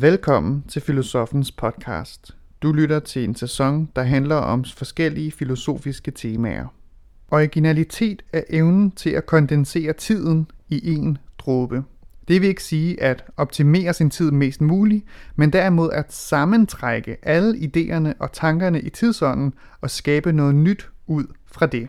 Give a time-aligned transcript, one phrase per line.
[0.00, 2.36] Velkommen til Filosofens podcast.
[2.62, 6.66] Du lytter til en sæson, der handler om forskellige filosofiske temaer.
[7.30, 11.84] Originalitet er evnen til at kondensere tiden i en dråbe.
[12.28, 15.04] Det vil ikke sige at optimere sin tid mest muligt,
[15.36, 21.24] men derimod at sammentrække alle idéerne og tankerne i tidsånden og skabe noget nyt ud
[21.46, 21.88] fra det.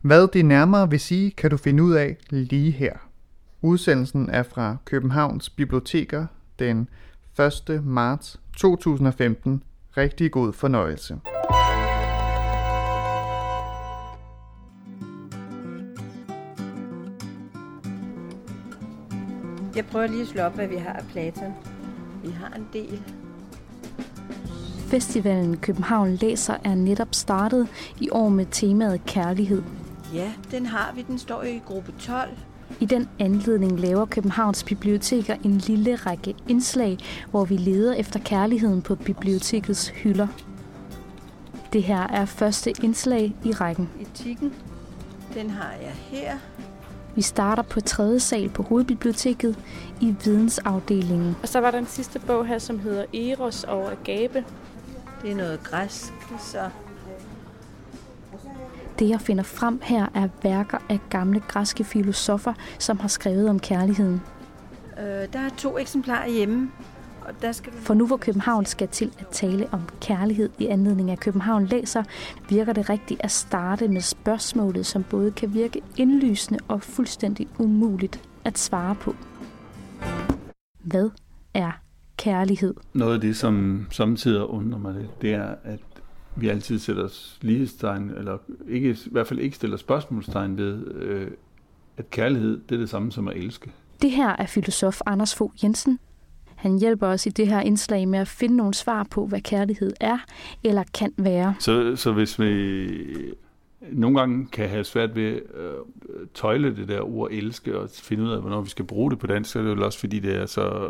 [0.00, 2.92] Hvad det nærmere vil sige, kan du finde ud af lige her.
[3.62, 6.26] Udsendelsen er fra Københavns Biblioteker
[6.58, 6.88] den
[7.38, 7.84] 1.
[7.84, 9.62] marts 2015.
[9.96, 11.20] Rigtig god fornøjelse.
[19.76, 21.54] Jeg prøver lige at slå op, hvad vi har af Platon.
[22.24, 23.02] Vi har en del.
[24.78, 27.68] Festivalen København Læser er netop startet
[28.00, 29.62] i år med temaet kærlighed.
[30.14, 31.02] Ja, den har vi.
[31.02, 32.30] Den står i gruppe 12.
[32.80, 36.98] I den anledning laver Københavns Biblioteker en lille række indslag,
[37.30, 40.26] hvor vi leder efter kærligheden på bibliotekets hylder.
[41.72, 43.88] Det her er første indslag i rækken.
[44.00, 44.52] Etikken,
[45.34, 46.36] den har jeg her.
[47.14, 49.58] Vi starter på tredje sal på hovedbiblioteket
[50.00, 51.36] i vidensafdelingen.
[51.42, 54.44] Og så var der en sidste bog her, som hedder Eros og Agape.
[55.22, 56.58] Det er noget græsk, så
[59.02, 63.58] Det jeg finder frem her er værker af gamle græske filosofer, som har skrevet om
[63.58, 64.20] kærligheden.
[64.98, 66.70] øh, der er to eksemplarer hjemme.
[67.20, 67.78] Og der skal du...
[67.78, 72.02] For nu hvor København skal til at tale om kærlighed i anledning af København læser,
[72.48, 78.28] virker det rigtigt at starte med spørgsmålet, som både kan virke indlysende og fuldstændig umuligt
[78.44, 79.14] at svare på.
[80.84, 81.10] Hvad
[81.54, 81.70] er
[82.16, 82.74] kærlighed?
[82.92, 85.80] Noget af det, som samtidig undrer mig lidt, det er, at
[86.36, 88.38] vi altid sætter os lighedstegn, eller
[88.68, 91.30] ikke, i hvert fald ikke stiller spørgsmålstegn ved, øh,
[91.96, 93.70] at kærlighed, det er det samme som at elske.
[94.02, 95.98] Det her er filosof Anders Fogh Jensen.
[96.56, 99.92] Han hjælper os i det her indslag med at finde nogle svar på, hvad kærlighed
[100.00, 100.18] er
[100.64, 101.54] eller kan være.
[101.58, 102.88] Så, så hvis vi
[103.92, 108.24] nogle gange kan have svært ved at øh, tøjle det der ord elske og finde
[108.24, 110.18] ud af, hvornår vi skal bruge det på dansk, så er det jo også fordi,
[110.18, 110.88] det er så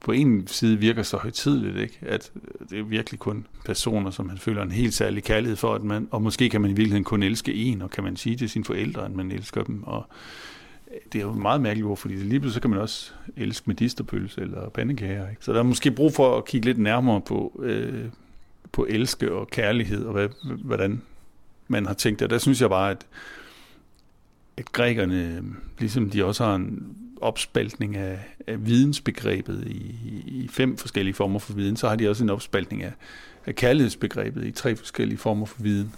[0.00, 1.98] på en side virker så højtidligt, ikke?
[2.02, 2.32] at
[2.70, 6.08] det er virkelig kun personer, som man føler en helt særlig kærlighed for, at man,
[6.10, 8.64] og måske kan man i virkeligheden kun elske en, og kan man sige til sine
[8.64, 10.06] forældre, at man elsker dem, og
[11.12, 14.40] det er jo meget mærkeligt ord, fordi lige pludselig så kan man også elske medisterpølse
[14.40, 15.30] eller pandekager.
[15.30, 15.44] Ikke?
[15.44, 18.04] Så der er måske brug for at kigge lidt nærmere på, øh,
[18.72, 21.02] på elske og kærlighed, og hvad, hvordan
[21.68, 22.30] man har tænkt det.
[22.30, 23.06] Der synes jeg bare, at,
[24.56, 25.42] at grækerne,
[25.78, 29.96] ligesom de også har en opspaltning af, af vidensbegrebet i,
[30.26, 32.92] i fem forskellige former for viden, så har de også en opspaltning af,
[33.46, 35.94] af kærlighedsbegrebet i tre forskellige former for viden.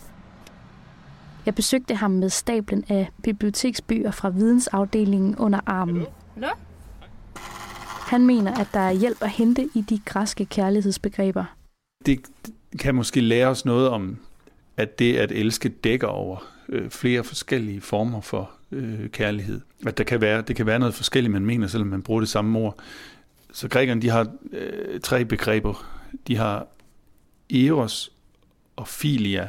[1.47, 6.06] Jeg besøgte ham med stablen af biblioteksbøger fra vidensafdelingen under armen.
[6.37, 6.47] Nå?
[8.14, 11.44] Han mener, at der er hjælp at hente i de græske kærlighedsbegreber.
[12.06, 12.20] Det
[12.78, 14.16] kan måske lære os noget om,
[14.76, 19.60] at det at elske dækker over øh, flere forskellige former for øh, kærlighed.
[19.86, 22.28] At der kan være, det kan være noget forskelligt, man mener, selvom man bruger det
[22.28, 22.78] samme ord.
[23.52, 25.86] Så grækerne, de har øh, tre begreber.
[26.28, 26.66] De har
[27.50, 28.12] eros
[28.76, 29.48] og filia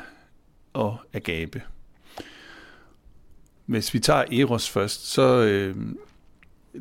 [0.74, 1.62] og agape.
[3.66, 5.76] Hvis vi tager eros først, så øh,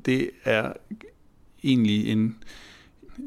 [0.06, 0.72] det er
[1.65, 2.37] egentlig en,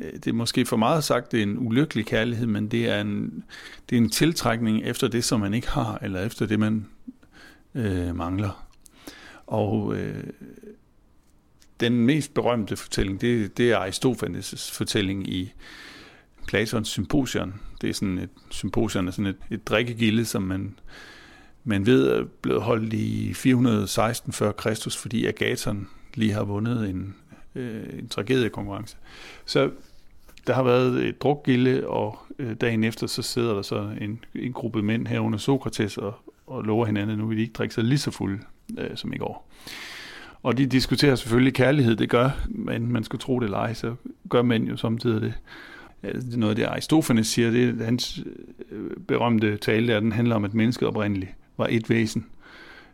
[0.02, 3.02] øh, det er måske for meget sagt, det er en ulykkelig kærlighed, men det er
[3.02, 3.44] en,
[3.90, 6.86] det er en tiltrækning efter det, som man ikke har, eller efter det, man
[7.78, 8.68] øh, mangler.
[9.48, 10.24] Og øh,
[11.80, 15.54] den mest berømte fortælling, det, det er Aristofanes' fortælling i
[16.48, 17.62] Platons Symposion.
[17.82, 20.80] Det er sådan et symposion er sådan et, et drikkegilde, som man,
[21.64, 27.16] man ved er blevet holdt i 416 før Kristus, fordi Agaton lige har vundet en,
[27.56, 28.98] øh, en tragediekonkurrence.
[29.46, 29.72] Så
[30.48, 34.54] der har været et drukgilde, og øh, dagen efter så sidder der så en, en
[34.54, 36.14] gruppe mænd herunder Sokrates og,
[36.48, 38.40] og lover hinanden, at nu vil de ikke drikke sig lige så fuld
[38.78, 39.50] øh, som i går.
[40.44, 43.96] Og de diskuterer selvfølgelig kærlighed, det gør, men man skulle tro det eller ej, så
[44.30, 45.34] gør mænd jo samtidig det.
[46.02, 48.24] Det er noget af det, Aristofanes siger, det er hans
[48.72, 52.26] øh, berømte tale, der den handler om, at mennesket oprindeligt var et væsen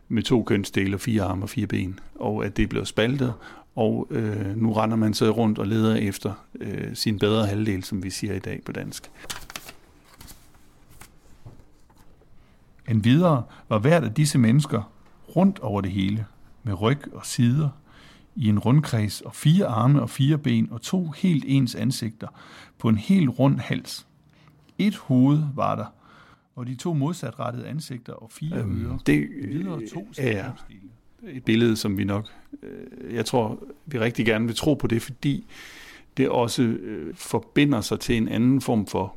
[0.08, 3.32] med to kønsdele og fire arme og fire ben, og at det blev spaltet,
[3.76, 8.02] og øh, nu render man så rundt og leder efter øh, sin bedre halvdel, som
[8.04, 9.10] vi siger i dag på dansk.
[12.88, 14.92] En videre var hvert af disse mennesker
[15.36, 16.26] rundt over det hele,
[16.62, 17.68] med ryg og sider,
[18.36, 22.28] i en rundkreds og fire arme og fire ben og to helt ens ansigter
[22.78, 24.06] på en helt rund hals.
[24.78, 25.84] Et hoved var der,
[26.56, 28.98] og de to modsatrettede ansigter og fire Øhm, ører.
[29.06, 30.80] det Videre to er skabsdele.
[31.22, 32.28] et billede, som vi nok,
[32.62, 35.46] øh, jeg tror, vi rigtig gerne vil tro på det, fordi
[36.16, 39.16] det også øh, forbinder sig til en anden form for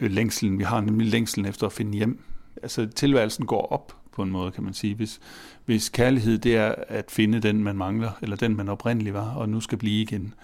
[0.00, 0.58] øh, længselen.
[0.58, 2.20] Vi har nemlig længselen efter at finde hjem.
[2.62, 4.94] Altså tilværelsen går op på en måde, kan man sige.
[4.94, 5.20] Hvis,
[5.64, 9.48] hvis kærlighed det er at finde den, man mangler, eller den, man oprindeligt var, og
[9.48, 10.34] nu skal blive igen.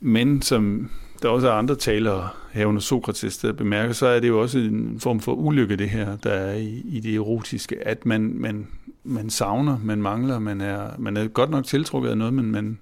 [0.00, 0.90] Men som
[1.22, 5.00] der også er andre talere herunder Sokrates, der bemærker, så er det jo også en
[5.00, 8.68] form for ulykke, det her, der er i, i det erotiske, at man, man,
[9.04, 12.78] man savner, man mangler, man er, man er godt nok tiltrukket af noget, men man,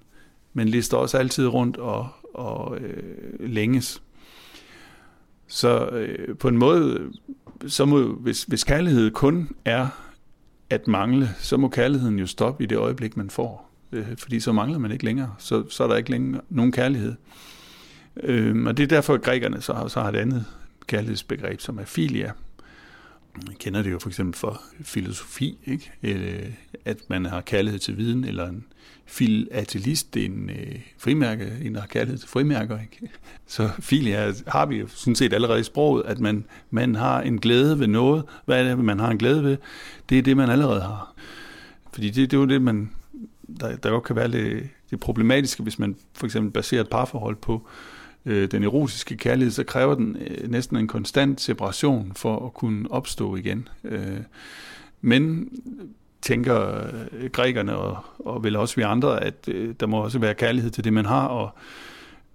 [0.53, 4.01] man lister også altid rundt og, og øh, længes.
[5.47, 7.11] Så øh, på en måde,
[7.67, 9.87] så må, hvis, hvis kærlighed kun er
[10.69, 13.71] at mangle, så må kærligheden jo stoppe i det øjeblik, man får.
[13.91, 15.35] Øh, fordi så mangler man ikke længere.
[15.37, 17.15] Så, så er der ikke længere nogen kærlighed.
[18.23, 20.45] Øh, og det er derfor, at grækerne så har, så har et andet
[20.87, 22.31] kærlighedsbegreb, som er filia.
[23.47, 25.91] Man kender det jo for eksempel for filosofi, ikke?
[26.87, 28.65] At man har kærlighed til viden, eller en
[29.05, 32.79] filatelist, det er en øh, frimærke, en der har kærlighed til frimærker.
[32.79, 33.13] Ikke?
[33.47, 37.39] Så filia har vi jo sådan set allerede i sproget, at man, man har en
[37.39, 38.23] glæde ved noget.
[38.45, 39.57] Hvad er det, man har en glæde ved?
[40.09, 41.13] Det er det, man allerede har.
[41.93, 42.91] Fordi det, det er jo det, man,
[43.59, 47.35] der, der godt kan være det, det problematiske, hvis man for eksempel baserer et parforhold
[47.35, 47.67] på
[48.25, 52.91] øh, den erotiske kærlighed, så kræver den øh, næsten en konstant separation for at kunne
[52.91, 53.67] opstå igen.
[53.83, 54.17] Øh,
[55.01, 55.49] men
[56.27, 60.33] tænker øh, grækerne og, og vel også vi andre, at øh, der må også være
[60.33, 61.57] kærlighed til det, man har, og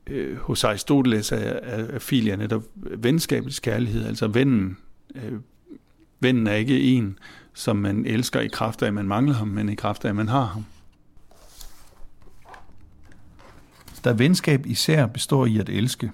[0.06, 4.76] øh, hos Aristoteles er, er, er filia netop venskabets kærlighed, altså vennen.
[5.14, 5.32] Øh,
[6.20, 7.18] vennen er ikke en,
[7.54, 10.16] som man elsker i kraft af, at man mangler ham, men i kraft af, at
[10.16, 10.64] man har ham.
[14.04, 16.10] Da venskab især består i at elske,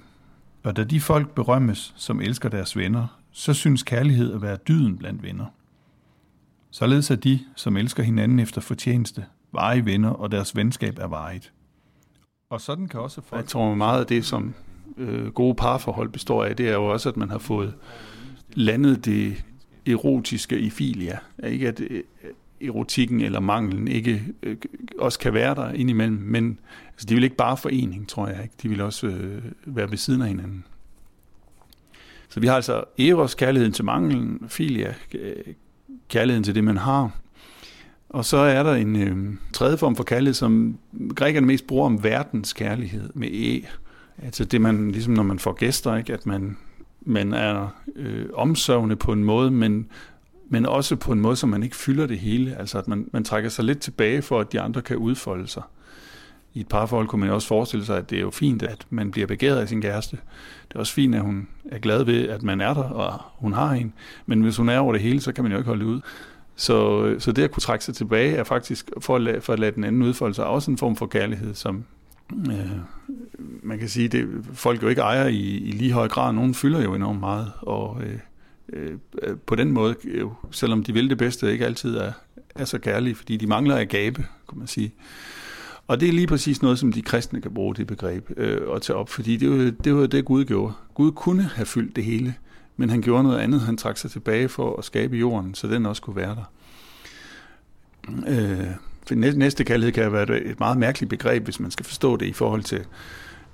[0.62, 4.98] og da de folk berømmes, som elsker deres venner, så synes kærlighed at være dyden
[4.98, 5.46] blandt venner.
[6.70, 11.52] Således er de, som elsker hinanden efter fortjeneste, varige venner, og deres venskab er varigt.
[12.50, 13.42] Og sådan kan også folk...
[13.42, 14.54] Jeg tror meget af det, som
[14.96, 17.74] øh, gode parforhold består af, det er jo også, at man har fået
[18.54, 19.44] landet det
[19.86, 21.18] erotiske i filia.
[21.44, 22.02] Ikke at øh,
[22.60, 24.56] erotikken eller manglen ikke øh,
[24.98, 26.58] også kan være der indimellem, men
[26.92, 28.54] altså, de vil ikke bare forening, tror jeg ikke.
[28.62, 30.64] De vil også øh, være ved siden af hinanden.
[32.28, 35.54] Så vi har altså eros, kærligheden til manglen, filia, øh,
[36.08, 37.11] kærligheden til det, man har.
[38.08, 40.79] Og så er der en øh, tredje form for kærlighed, som
[41.17, 43.67] grækerne mest bruger om verdens kærlighed med e.
[44.23, 46.12] Altså det man, ligesom når man får gæster, ikke?
[46.12, 46.56] at man,
[47.00, 49.87] man er øh, omsørgende på en måde, men,
[50.49, 52.56] men også på en måde, så man ikke fylder det hele.
[52.56, 55.62] Altså at man, man trækker sig lidt tilbage for, at de andre kan udfolde sig.
[56.54, 58.86] I et parforhold kunne man jo også forestille sig, at det er jo fint, at
[58.90, 60.18] man bliver begæret af sin kæreste.
[60.68, 63.52] Det er også fint, at hun er glad ved, at man er der, og hun
[63.52, 63.92] har en.
[64.26, 66.00] Men hvis hun er over det hele, så kan man jo ikke holde det ud.
[66.56, 69.58] Så, så det at kunne trække sig tilbage er faktisk, for at, lade, for at
[69.58, 71.84] lade den anden udfolde sig, også en form for kærlighed, som
[72.32, 72.70] øh,
[73.62, 76.32] man kan sige, det folk jo ikke ejer i, i lige høj grad.
[76.32, 78.18] Nogen fylder jo enormt meget, og øh,
[79.22, 82.12] øh, på den måde, jo, selvom de vil det bedste, ikke altid er,
[82.54, 84.94] er så kærlige, fordi de mangler at gabe, kan man sige.
[85.88, 88.82] Og det er lige præcis noget, som de kristne kan bruge det begreb øh, at
[88.82, 90.73] tage op, fordi det var, det var det, Gud gjorde.
[90.94, 92.35] Gud kunne have fyldt det hele,
[92.76, 93.61] men han gjorde noget andet.
[93.61, 96.52] Han trak sig tilbage for at skabe jorden, så den også kunne være der.
[98.28, 98.66] Øh,
[99.09, 102.33] for næste kærlighed kan være et meget mærkeligt begreb, hvis man skal forstå det i
[102.33, 102.85] forhold til,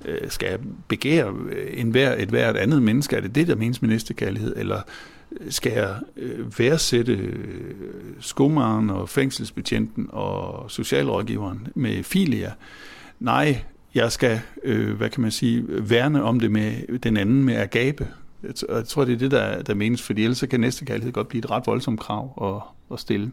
[0.04, 3.16] øh, skal jeg begære øh, en hver, et hvert andet menneske?
[3.16, 4.56] Er det det, der menes med næste kærlighed?
[4.56, 4.80] Eller
[5.48, 7.74] skal jeg øh, værdsætte øh,
[8.20, 12.52] skomageren og fængselsbetjenten og socialrådgiveren med filia?
[13.20, 13.64] Nej,
[13.94, 18.08] jeg skal, øh, hvad kan man sige, værne om det med den anden med agape.
[18.42, 21.28] Jeg tror, det er det, der, der menes, fordi ellers så kan næste kærlighed godt
[21.28, 23.32] blive et ret voldsomt krav at, at stille.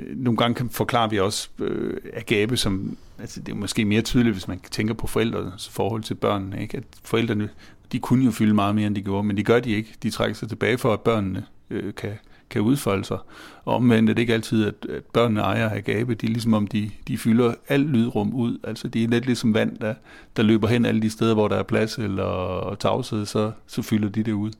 [0.00, 4.02] Øh, nogle gange kan, forklarer vi også øh, agape som, altså det er måske mere
[4.02, 6.76] tydeligt, hvis man tænker på forældres forhold til børnene, ikke?
[6.76, 7.48] at forældrene
[7.92, 9.94] de kunne jo fylde meget mere, end de gjorde, men det gør de ikke.
[10.02, 12.12] De trækker sig tilbage for, at børnene øh, kan,
[12.50, 13.18] kan udfolde sig.
[13.64, 16.14] Og omvendt er det ikke altid, at, at børnene ejer af gabe.
[16.14, 18.58] Det er ligesom om, de, de fylder alt lydrum ud.
[18.64, 19.94] Altså det er lidt ligesom vand, der,
[20.36, 24.08] der løber hen alle de steder, hvor der er plads eller tavshed, så, så fylder
[24.08, 24.50] de det ud.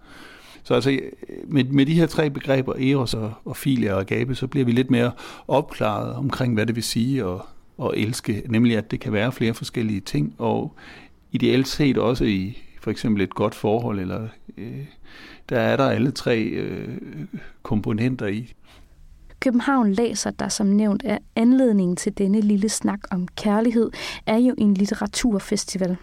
[0.63, 1.01] Så altså,
[1.47, 4.73] med, med de her tre begreber, eros og, og filia og gabe, så bliver vi
[4.73, 5.13] lidt mere
[5.49, 7.41] opklaret omkring, hvad det vil sige at,
[7.85, 8.43] at elske.
[8.49, 10.77] Nemlig, at det kan være flere forskellige ting, og
[11.33, 14.29] ideelt set også i, for eksempel et godt forhold, eller
[14.59, 14.85] øh,
[15.49, 16.99] der er der alle tre øh,
[17.63, 18.55] komponenter i.
[19.41, 23.91] København læser, der som nævnt er anledningen til denne lille snak om kærlighed,
[24.27, 25.97] er jo en litteraturfestival.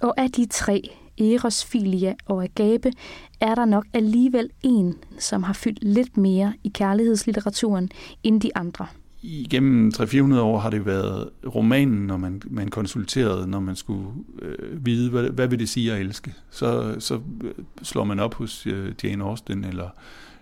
[0.00, 2.92] Og af de tre, Eros, Filia og Agape,
[3.40, 7.88] er der nok alligevel en, som har fyldt lidt mere i kærlighedslitteraturen
[8.22, 8.86] end de andre
[9.26, 14.08] igennem 300-400 år har det været romanen, når man, man konsulterede, når man skulle
[14.42, 16.34] øh, vide, hvad, hvad vil det sige at elske.
[16.50, 19.88] Så, så øh, slår man op hos øh, Jane Austen, eller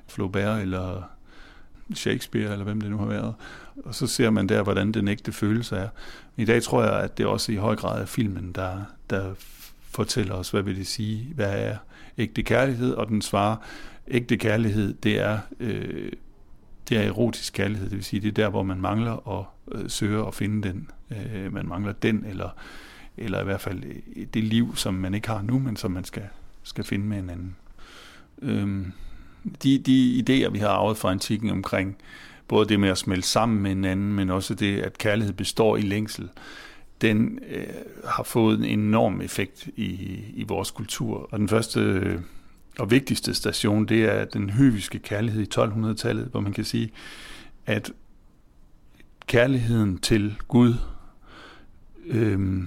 [0.06, 1.02] Flaubert, eller
[1.94, 3.34] Shakespeare, eller hvem det nu har været.
[3.84, 5.88] Og så ser man der, hvordan den ægte følelse er.
[6.36, 9.34] I dag tror jeg, at det også i høj grad er filmen, der, der
[9.90, 11.76] fortæller os, hvad vil det sige, hvad er
[12.18, 13.56] ægte kærlighed, og den svarer,
[14.08, 16.12] ægte kærlighed, det er, øh,
[16.88, 19.90] det er erotisk kærlighed, det vil sige, det er der, hvor man mangler at øh,
[19.90, 20.90] søge at finde den.
[21.10, 22.48] Øh, man mangler den, eller,
[23.16, 26.04] eller i hvert fald øh, det liv, som man ikke har nu, men som man
[26.04, 26.22] skal,
[26.62, 27.56] skal finde med en anden.
[28.42, 28.86] Øh,
[29.62, 31.96] de, de idéer, vi har arvet fra antikken omkring
[32.48, 35.80] både det med at smelte sammen med hinanden, men også det, at kærlighed består i
[35.80, 36.28] længsel,
[37.00, 37.66] den øh,
[38.04, 41.28] har fået en enorm effekt i, i vores kultur.
[41.30, 42.20] Og den første øh,
[42.78, 46.90] og vigtigste station, det er den høviske kærlighed i 1200-tallet, hvor man kan sige,
[47.66, 47.93] at
[49.26, 50.75] kærligheden til Gud
[52.07, 52.62] øh,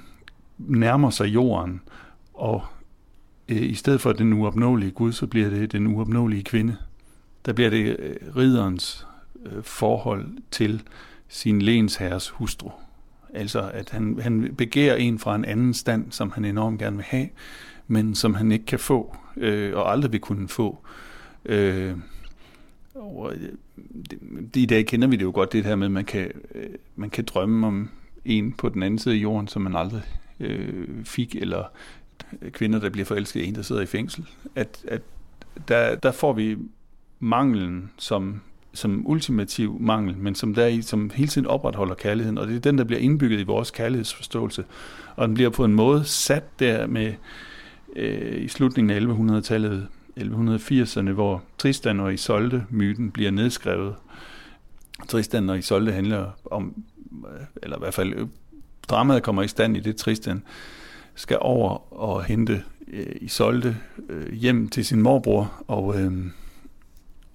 [0.57, 1.81] nærmer sig jorden,
[2.33, 2.65] og
[3.49, 6.77] øh, i stedet for den uopnåelige Gud, så bliver det den uopnåelige kvinde.
[7.45, 9.07] Der bliver det øh, ridderens
[9.45, 10.83] øh, forhold til
[11.27, 12.71] sin lensherres hustru.
[13.33, 17.05] Altså at han, han begærer en fra en anden stand, som han enormt gerne vil
[17.05, 17.29] have,
[17.87, 20.77] men som han ikke kan få, øh, og aldrig vil kunne få.
[21.45, 21.93] Øh,
[22.95, 23.33] og
[24.11, 24.19] det,
[24.53, 26.69] det, I dag kender vi det jo godt, det her med, at man kan, øh,
[26.95, 27.89] man kan drømme om
[28.25, 30.01] en på den anden side af jorden, som man aldrig
[30.39, 31.63] øh, fik, eller
[32.51, 34.25] kvinder, der bliver forelsket i en, der sidder i fængsel.
[34.55, 35.01] At, at
[35.67, 36.57] der, der får vi
[37.19, 38.41] manglen som,
[38.73, 42.59] som ultimativ mangel, men som, der i, som hele tiden opretholder kærligheden, og det er
[42.59, 44.63] den, der bliver indbygget i vores kærlighedsforståelse.
[45.15, 47.13] Og den bliver på en måde sat der med
[47.95, 49.87] øh, i slutningen af 1100-tallet,
[50.19, 53.95] 1180'erne, hvor Tristan og Isolde-myten bliver nedskrevet.
[55.07, 58.27] Tristan og Isolde handler om, øh, eller i hvert fald øh,
[58.89, 60.43] dramaet kommer i stand i det, Tristan
[61.15, 63.77] skal over og hente øh, Isolde
[64.09, 66.11] øh, hjem til sin morbror, og øh,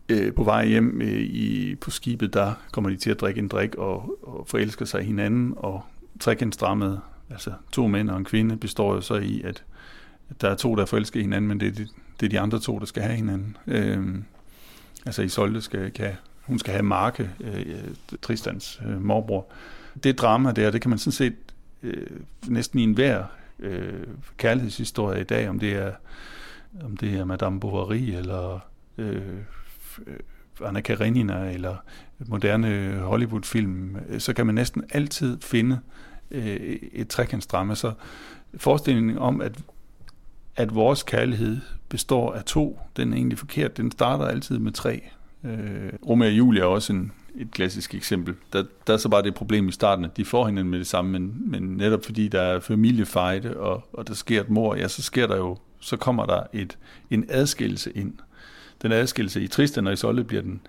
[0.09, 3.49] øh, på vej hjem øh, i, på skibet, der kommer de til at drikke en
[3.49, 5.83] drik og, og forelsker sig hinanden, og
[6.21, 9.63] trekantsdrammet, altså to mænd og en kvinde, består jo så i, at, at
[10.41, 11.89] der er to, der forelsker hinanden, men det er, de,
[12.21, 13.57] det er de andre to, der skal have hinanden.
[13.67, 14.15] Øh,
[15.07, 16.13] altså Isolde skal, kan,
[16.43, 17.77] hun skal have Marke, øh,
[18.23, 19.47] Tristans øh, morbror.
[20.03, 21.35] Det drama der, det kan man sådan set
[21.83, 22.07] øh,
[22.49, 23.25] næsten i enhver
[23.59, 25.93] øh, kærlighedshistorie i dag, om det er
[26.85, 28.61] om det er Madame Bovary eller
[28.99, 29.23] øh,
[30.65, 31.77] Anna Karenina eller
[32.19, 35.81] moderne Hollywood-film, så kan man næsten altid finde
[36.31, 37.75] øh, et trekantsdrama.
[37.75, 37.93] Så
[38.57, 39.59] forestillingen om, at,
[40.57, 43.77] at vores kærlighed består af to, den er egentlig forkert.
[43.77, 45.03] Den starter altid med tre.
[45.45, 48.35] Øh, Romeo og Julia er også en, et klassisk eksempel.
[48.53, 50.87] Der, der er så bare det problem i starten, at de får hinanden med det
[50.87, 54.89] samme, men, men netop fordi der er familiefejde, og, og der sker et mor, ja,
[54.89, 56.79] så sker der jo, så kommer der et,
[57.11, 58.13] en adskillelse ind.
[58.83, 60.61] Den adskillelse i Tristan og Isolde bliver den,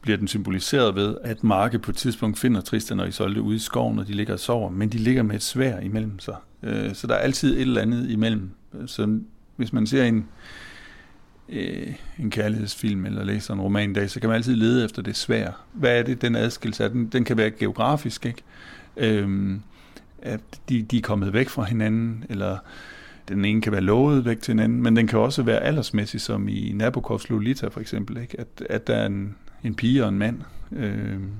[0.00, 3.58] bliver den symboliseret ved, at Marke på et tidspunkt finder Tristan og Isolde ude i
[3.58, 6.36] skoven, og de ligger og sover, men de ligger med et svær imellem sig.
[6.62, 8.50] Øh, så der er altid et eller andet imellem.
[8.86, 9.18] Så
[9.56, 10.26] hvis man ser en,
[11.48, 15.02] øh, en kærlighedsfilm eller læser en roman i dag, så kan man altid lede efter
[15.02, 15.64] det svær.
[15.72, 16.88] Hvad er det, den adskillelse er?
[16.88, 18.42] Den, den kan være geografisk, ikke?
[18.96, 19.62] Øhm,
[20.22, 22.58] at de, de er kommet væk fra hinanden, eller
[23.28, 26.48] den ene kan være lovet væk til hinanden, men den kan også være aldersmæssig, som
[26.48, 28.40] i Nabokovs Lolita for eksempel, ikke?
[28.40, 30.38] At, at der er en, en pige og en mand.
[30.72, 31.30] Øhm,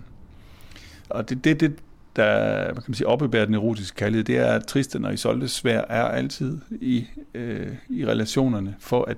[1.09, 1.73] og det, det, det
[2.17, 5.49] der hvad kan man sige, oppebærer den erotiske kærlighed, det er, at Tristan og Isolde
[5.49, 9.17] svær er altid i, øh, i relationerne, for at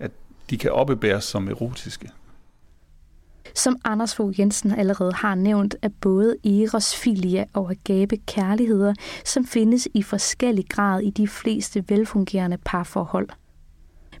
[0.00, 0.10] at
[0.50, 2.10] de kan oppebæres som erotiske.
[3.54, 9.46] Som Anders Fogh Jensen allerede har nævnt, er både Eros, Filia og Agape kærligheder, som
[9.46, 13.28] findes i forskellig grad i de fleste velfungerende parforhold.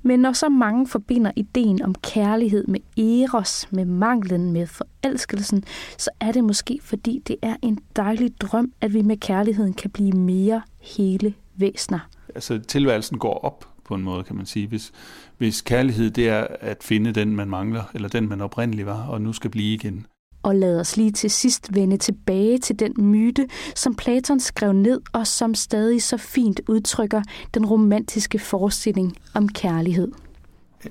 [0.02, 5.64] Men når så mange forbinder ideen om kærlighed med Eros, med manglen, med forelskelsen,
[5.98, 9.90] så er det måske fordi det er en dejlig drøm, at vi med kærligheden kan
[9.90, 12.08] blive mere hele væsner.
[12.34, 14.66] Altså tilværelsen går op på en måde, kan man sige.
[14.66, 14.92] Hvis,
[15.38, 19.20] hvis kærlighed det er at finde den, man mangler, eller den, man oprindeligt var, og
[19.20, 20.06] nu skal blive igen.
[20.42, 25.00] Og lad os lige til sidst vende tilbage til den myte, som Platon skrev ned,
[25.12, 27.22] og som stadig så fint udtrykker
[27.54, 30.12] den romantiske forestilling om kærlighed.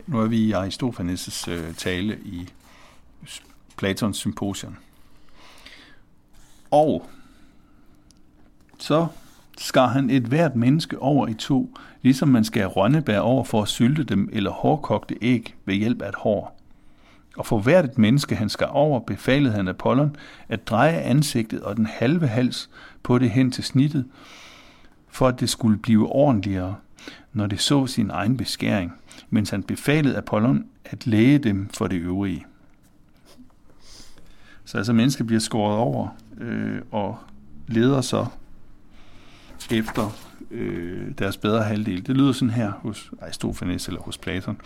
[0.08, 2.50] Nu er vi i Aristofanes' øh, tale i
[3.78, 4.78] Platons symposion.
[6.72, 7.10] Og
[8.80, 9.08] så
[9.58, 13.68] skar han et hvert menneske over i to, ligesom man skærer rønnebær over for at
[13.68, 16.57] sylte dem eller hårdkogte æg ved hjælp af et hår.
[17.38, 20.16] Og for hvert et menneske, han skal over, befalede han Apollon
[20.50, 22.70] at dreje ansigtet og den halve hals
[23.04, 24.06] på det hen til snittet,
[25.08, 26.76] for at det skulle blive ordentligere,
[27.34, 28.94] når det så sin egen beskæring,
[29.30, 32.46] mens han befalede Apollon at læge dem for det øvrige.
[34.66, 37.18] Så altså mennesket bliver skåret over øh, og
[37.68, 38.26] leder så
[39.72, 40.12] efter
[40.52, 42.08] øh, deres bedre halvdel.
[42.08, 44.58] Det lyder sådan her hos Aristofanes eller hos Platon.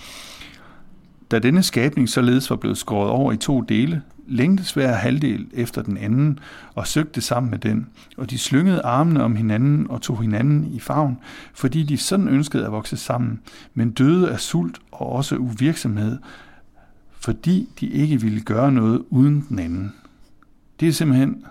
[1.31, 5.81] Da denne skabning således var blevet skåret over i to dele, længtes hver halvdel efter
[5.81, 6.39] den anden
[6.75, 10.79] og søgte sammen med den, og de slyngede armene om hinanden og tog hinanden i
[10.79, 11.17] favn,
[11.53, 13.39] fordi de sådan ønskede at vokse sammen,
[13.73, 16.17] men døde af sult og også uvirksomhed,
[17.11, 19.93] fordi de ikke ville gøre noget uden den anden.
[20.79, 21.45] Det er simpelthen,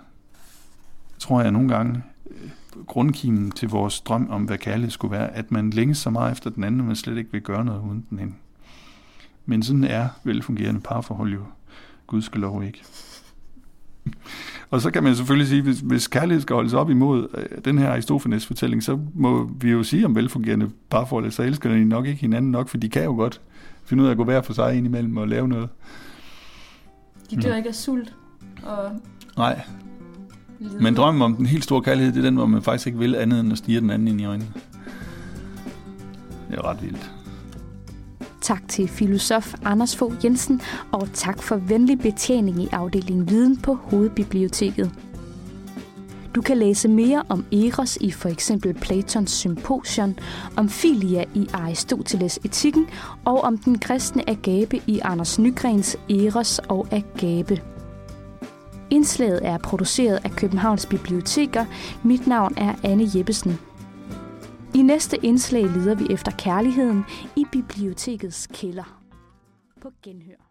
[1.19, 2.49] tror jeg nogle gange, øh,
[2.87, 6.49] grundkimen til vores drøm om, hvad kærlighed skulle være, at man længes så meget efter
[6.49, 8.35] den anden, at man slet ikke vil gøre noget uden den anden.
[9.45, 11.41] Men sådan er velfungerende parforhold jo
[12.07, 12.83] gudskelov ikke.
[14.69, 17.77] Og så kan man selvfølgelig sige, hvis, hvis kærlighed skal holdes op imod øh, den
[17.77, 22.07] her Aristofanes fortælling, så må vi jo sige om velfungerende parforhold, så elsker de nok
[22.07, 23.41] ikke hinanden nok, for de kan jo godt
[23.83, 25.69] finde ud af at gå hver for sig ind imellem og lave noget.
[27.31, 27.57] De dør mm.
[27.57, 28.15] ikke af sult.
[28.63, 28.91] Og
[29.37, 29.61] Nej.
[30.81, 33.15] Men drømmen om den helt store kærlighed, det er den, hvor man faktisk ikke vil
[33.15, 34.51] andet end at stige den anden ind i øjnene.
[36.49, 37.11] Det er ret vildt.
[38.51, 43.73] Tak til filosof Anders Fogh Jensen, og tak for venlig betjening i afdelingen Viden på
[43.73, 44.91] Hovedbiblioteket.
[46.35, 50.19] Du kan læse mere om Eros i for eksempel Platons Symposion,
[50.57, 52.87] om Filia i Aristoteles Etikken
[53.25, 57.61] og om den kristne Agape i Anders Nygrens Eros og Agape.
[58.89, 61.65] Indslaget er produceret af Københavns Biblioteker.
[62.03, 63.59] Mit navn er Anne Jeppesen.
[64.75, 67.03] I næste indslag leder vi efter kærligheden
[67.35, 69.01] i bibliotekets kælder.
[69.81, 70.50] På genhør.